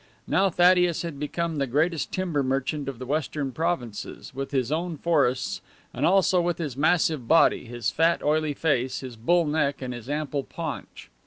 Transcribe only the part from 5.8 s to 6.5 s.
and also